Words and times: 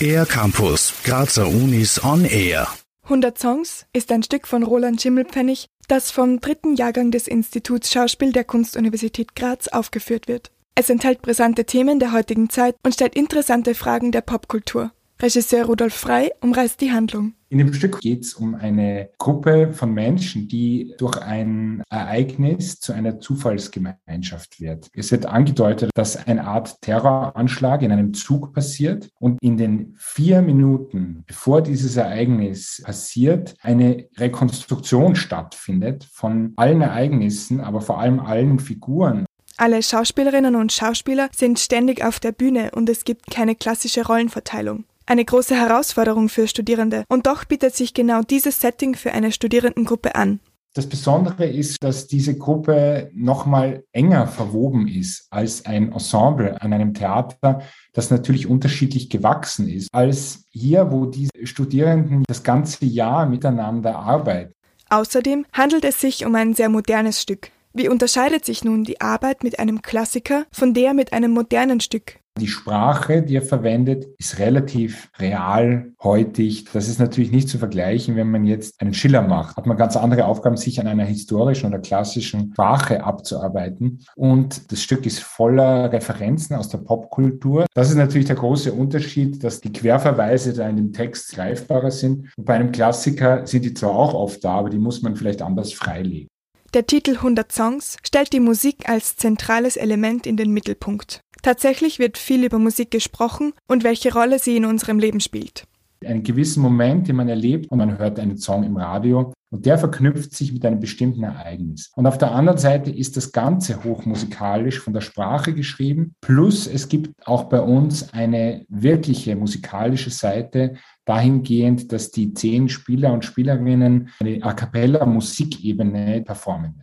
Air 0.00 0.26
Campus, 0.26 0.92
Grazer 1.04 1.48
Unis 1.48 2.02
on 2.04 2.24
Air. 2.24 2.68
100 3.04 3.38
Songs 3.38 3.86
ist 3.92 4.12
ein 4.12 4.22
Stück 4.22 4.46
von 4.46 4.62
Roland 4.62 5.00
Schimmelpfennig, 5.00 5.66
das 5.88 6.10
vom 6.10 6.40
dritten 6.40 6.74
Jahrgang 6.74 7.10
des 7.10 7.28
Instituts 7.28 7.92
Schauspiel 7.92 8.32
der 8.32 8.44
Kunstuniversität 8.44 9.34
Graz 9.34 9.68
aufgeführt 9.68 10.28
wird. 10.28 10.50
Es 10.74 10.90
enthält 10.90 11.22
brisante 11.22 11.64
Themen 11.64 11.98
der 11.98 12.12
heutigen 12.12 12.50
Zeit 12.50 12.76
und 12.84 12.92
stellt 12.92 13.14
interessante 13.14 13.74
Fragen 13.74 14.12
der 14.12 14.20
Popkultur. 14.20 14.92
Regisseur 15.18 15.64
Rudolf 15.64 15.94
Frei 15.94 16.30
umreißt 16.42 16.78
die 16.80 16.92
Handlung. 16.92 17.32
In 17.48 17.58
dem 17.58 17.72
Stück 17.72 18.00
geht 18.00 18.24
es 18.24 18.34
um 18.34 18.54
eine 18.54 19.08
Gruppe 19.16 19.72
von 19.72 19.94
Menschen, 19.94 20.46
die 20.46 20.94
durch 20.98 21.16
ein 21.22 21.82
Ereignis 21.88 22.80
zu 22.80 22.92
einer 22.92 23.18
Zufallsgemeinschaft 23.18 24.60
wird. 24.60 24.88
Es 24.92 25.10
wird 25.12 25.24
angedeutet, 25.24 25.90
dass 25.94 26.26
eine 26.26 26.44
Art 26.44 26.82
Terroranschlag 26.82 27.80
in 27.80 27.92
einem 27.92 28.12
Zug 28.12 28.52
passiert 28.52 29.08
und 29.18 29.38
in 29.40 29.56
den 29.56 29.94
vier 29.96 30.42
Minuten, 30.42 31.24
bevor 31.26 31.62
dieses 31.62 31.96
Ereignis 31.96 32.82
passiert, 32.84 33.54
eine 33.62 34.08
Rekonstruktion 34.18 35.16
stattfindet 35.16 36.06
von 36.12 36.52
allen 36.56 36.82
Ereignissen, 36.82 37.60
aber 37.60 37.80
vor 37.80 38.00
allem 38.00 38.20
allen 38.20 38.58
Figuren. 38.58 39.24
Alle 39.56 39.82
Schauspielerinnen 39.82 40.56
und 40.56 40.72
Schauspieler 40.72 41.30
sind 41.34 41.58
ständig 41.58 42.04
auf 42.04 42.20
der 42.20 42.32
Bühne 42.32 42.72
und 42.74 42.90
es 42.90 43.04
gibt 43.04 43.30
keine 43.30 43.54
klassische 43.54 44.04
Rollenverteilung. 44.04 44.84
Eine 45.08 45.24
große 45.24 45.54
Herausforderung 45.54 46.28
für 46.28 46.48
Studierende. 46.48 47.04
Und 47.08 47.28
doch 47.28 47.44
bietet 47.44 47.76
sich 47.76 47.94
genau 47.94 48.22
dieses 48.22 48.60
Setting 48.60 48.96
für 48.96 49.12
eine 49.12 49.30
Studierendengruppe 49.30 50.16
an. 50.16 50.40
Das 50.74 50.88
Besondere 50.88 51.46
ist, 51.46 51.82
dass 51.82 52.08
diese 52.08 52.36
Gruppe 52.36 53.10
nochmal 53.14 53.84
enger 53.92 54.26
verwoben 54.26 54.88
ist 54.88 55.28
als 55.30 55.64
ein 55.64 55.92
Ensemble 55.92 56.60
an 56.60 56.72
einem 56.72 56.92
Theater, 56.92 57.62
das 57.94 58.10
natürlich 58.10 58.46
unterschiedlich 58.46 59.08
gewachsen 59.08 59.68
ist, 59.68 59.88
als 59.92 60.44
hier, 60.50 60.90
wo 60.90 61.06
die 61.06 61.30
Studierenden 61.44 62.24
das 62.26 62.42
ganze 62.42 62.84
Jahr 62.84 63.26
miteinander 63.26 63.96
arbeiten. 63.96 64.52
Außerdem 64.90 65.46
handelt 65.52 65.84
es 65.84 66.00
sich 66.00 66.26
um 66.26 66.34
ein 66.34 66.52
sehr 66.52 66.68
modernes 66.68 67.22
Stück. 67.22 67.50
Wie 67.72 67.88
unterscheidet 67.88 68.44
sich 68.44 68.64
nun 68.64 68.84
die 68.84 69.00
Arbeit 69.00 69.44
mit 69.44 69.58
einem 69.58 69.82
Klassiker 69.82 70.46
von 70.50 70.74
der 70.74 70.94
mit 70.94 71.12
einem 71.12 71.30
modernen 71.30 71.80
Stück? 71.80 72.18
Die 72.38 72.48
Sprache, 72.48 73.22
die 73.22 73.36
er 73.36 73.42
verwendet, 73.42 74.08
ist 74.18 74.38
relativ 74.38 75.10
real, 75.18 75.92
heutig. 76.02 76.66
Das 76.70 76.86
ist 76.86 76.98
natürlich 76.98 77.32
nicht 77.32 77.48
zu 77.48 77.56
vergleichen, 77.56 78.14
wenn 78.14 78.30
man 78.30 78.44
jetzt 78.44 78.78
einen 78.80 78.92
Schiller 78.92 79.22
macht. 79.22 79.56
Hat 79.56 79.66
man 79.66 79.78
ganz 79.78 79.96
andere 79.96 80.26
Aufgaben, 80.26 80.58
sich 80.58 80.78
an 80.78 80.86
einer 80.86 81.06
historischen 81.06 81.68
oder 81.68 81.78
klassischen 81.78 82.52
Sprache 82.52 83.02
abzuarbeiten. 83.02 84.04
Und 84.16 84.70
das 84.70 84.82
Stück 84.82 85.06
ist 85.06 85.20
voller 85.20 85.90
Referenzen 85.90 86.56
aus 86.56 86.68
der 86.68 86.78
Popkultur. 86.78 87.64
Das 87.72 87.88
ist 87.88 87.96
natürlich 87.96 88.26
der 88.26 88.36
große 88.36 88.70
Unterschied, 88.70 89.42
dass 89.42 89.62
die 89.62 89.72
Querverweise 89.72 90.52
da 90.52 90.68
in 90.68 90.76
dem 90.76 90.92
Text 90.92 91.34
greifbarer 91.34 91.90
sind. 91.90 92.28
Und 92.36 92.44
bei 92.44 92.54
einem 92.54 92.70
Klassiker 92.70 93.46
sind 93.46 93.64
die 93.64 93.72
zwar 93.72 93.96
auch 93.96 94.12
oft 94.12 94.44
da, 94.44 94.56
aber 94.56 94.68
die 94.68 94.78
muss 94.78 95.00
man 95.00 95.16
vielleicht 95.16 95.40
anders 95.40 95.72
freilegen. 95.72 96.28
Der 96.74 96.86
Titel 96.86 97.12
100 97.12 97.50
Songs 97.52 97.96
stellt 98.02 98.34
die 98.34 98.40
Musik 98.40 98.88
als 98.88 99.16
zentrales 99.16 99.76
Element 99.78 100.26
in 100.26 100.36
den 100.36 100.52
Mittelpunkt. 100.52 101.20
Tatsächlich 101.46 102.00
wird 102.00 102.18
viel 102.18 102.42
über 102.42 102.58
Musik 102.58 102.90
gesprochen 102.90 103.52
und 103.68 103.84
welche 103.84 104.12
Rolle 104.12 104.40
sie 104.40 104.56
in 104.56 104.64
unserem 104.64 104.98
Leben 104.98 105.20
spielt. 105.20 105.62
Einen 106.04 106.24
gewissen 106.24 106.60
Moment, 106.60 107.06
den 107.06 107.14
man 107.14 107.28
erlebt 107.28 107.70
und 107.70 107.78
man 107.78 107.98
hört 107.98 108.18
einen 108.18 108.36
Song 108.36 108.64
im 108.64 108.76
Radio 108.76 109.32
und 109.50 109.64
der 109.64 109.78
verknüpft 109.78 110.34
sich 110.34 110.52
mit 110.52 110.66
einem 110.66 110.80
bestimmten 110.80 111.22
Ereignis. 111.22 111.92
Und 111.94 112.08
auf 112.08 112.18
der 112.18 112.32
anderen 112.32 112.58
Seite 112.58 112.90
ist 112.90 113.16
das 113.16 113.30
Ganze 113.30 113.84
hochmusikalisch 113.84 114.80
von 114.80 114.92
der 114.92 115.02
Sprache 115.02 115.54
geschrieben. 115.54 116.16
Plus 116.20 116.66
es 116.66 116.88
gibt 116.88 117.12
auch 117.24 117.44
bei 117.44 117.60
uns 117.60 118.12
eine 118.12 118.66
wirkliche 118.68 119.36
musikalische 119.36 120.10
Seite 120.10 120.74
dahingehend, 121.04 121.92
dass 121.92 122.10
die 122.10 122.34
zehn 122.34 122.68
Spieler 122.68 123.12
und 123.12 123.24
Spielerinnen 123.24 124.08
eine 124.18 124.42
A 124.42 124.52
cappella 124.52 125.06
Musikebene 125.06 126.22
performen. 126.22 126.82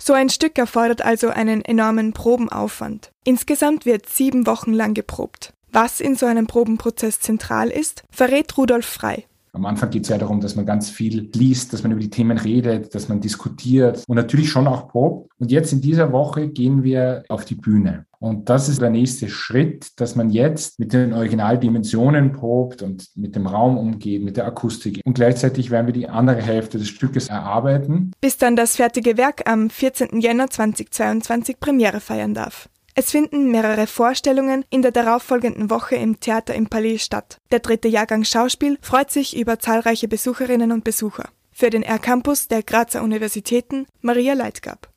So 0.00 0.12
ein 0.12 0.30
Stück 0.30 0.56
erfordert 0.58 1.02
also 1.02 1.28
einen 1.28 1.64
enormen 1.64 2.12
Probenaufwand. 2.12 3.10
Insgesamt 3.24 3.84
wird 3.84 4.08
sieben 4.08 4.46
Wochen 4.46 4.72
lang 4.72 4.94
geprobt. 4.94 5.52
Was 5.70 6.00
in 6.00 6.14
so 6.14 6.26
einem 6.26 6.46
Probenprozess 6.46 7.20
zentral 7.20 7.68
ist, 7.68 8.04
verrät 8.10 8.56
Rudolf 8.56 8.86
Frei. 8.86 9.26
Am 9.52 9.66
Anfang 9.66 9.90
geht 9.90 10.04
es 10.04 10.08
ja 10.08 10.18
darum, 10.18 10.40
dass 10.40 10.56
man 10.56 10.66
ganz 10.66 10.90
viel 10.90 11.30
liest, 11.34 11.72
dass 11.72 11.82
man 11.82 11.92
über 11.92 12.00
die 12.00 12.10
Themen 12.10 12.38
redet, 12.38 12.94
dass 12.94 13.08
man 13.08 13.20
diskutiert 13.20 14.04
und 14.06 14.16
natürlich 14.16 14.50
schon 14.50 14.66
auch 14.66 14.88
probt. 14.88 15.30
Und 15.38 15.50
jetzt 15.50 15.72
in 15.72 15.80
dieser 15.80 16.12
Woche 16.12 16.48
gehen 16.48 16.82
wir 16.82 17.24
auf 17.28 17.44
die 17.44 17.54
Bühne. 17.54 18.06
Und 18.20 18.48
das 18.48 18.68
ist 18.68 18.80
der 18.80 18.90
nächste 18.90 19.28
Schritt, 19.28 20.00
dass 20.00 20.16
man 20.16 20.30
jetzt 20.30 20.80
mit 20.80 20.92
den 20.92 21.12
Originaldimensionen 21.12 22.32
probt 22.32 22.82
und 22.82 23.08
mit 23.14 23.36
dem 23.36 23.46
Raum 23.46 23.78
umgeht, 23.78 24.24
mit 24.24 24.36
der 24.36 24.46
Akustik. 24.46 25.00
Und 25.04 25.14
gleichzeitig 25.14 25.70
werden 25.70 25.86
wir 25.86 25.94
die 25.94 26.08
andere 26.08 26.42
Hälfte 26.42 26.78
des 26.78 26.88
Stückes 26.88 27.28
erarbeiten. 27.28 28.12
Bis 28.20 28.36
dann 28.36 28.56
das 28.56 28.76
fertige 28.76 29.16
Werk 29.16 29.48
am 29.48 29.70
14. 29.70 30.20
Jänner 30.20 30.50
2022 30.50 31.60
Premiere 31.60 32.00
feiern 32.00 32.34
darf. 32.34 32.68
Es 33.00 33.12
finden 33.12 33.52
mehrere 33.52 33.86
Vorstellungen 33.86 34.64
in 34.70 34.82
der 34.82 34.90
darauffolgenden 34.90 35.70
Woche 35.70 35.94
im 35.94 36.18
Theater 36.18 36.56
im 36.56 36.66
Palais 36.66 36.98
statt. 36.98 37.38
Der 37.52 37.60
dritte 37.60 37.86
Jahrgang 37.86 38.24
Schauspiel 38.24 38.76
freut 38.82 39.12
sich 39.12 39.38
über 39.38 39.60
zahlreiche 39.60 40.08
Besucherinnen 40.08 40.72
und 40.72 40.82
Besucher. 40.82 41.28
Für 41.52 41.70
den 41.70 41.84
R-Campus 41.84 42.48
der 42.48 42.64
Grazer 42.64 43.04
Universitäten 43.04 43.86
Maria 44.00 44.34
Leitgab. 44.34 44.88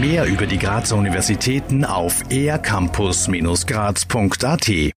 Mehr 0.00 0.24
über 0.24 0.46
die 0.46 0.56
Grazer 0.56 0.96
Universitäten 0.96 1.84
auf 1.84 2.22
ercampus-graz.at 2.30 4.68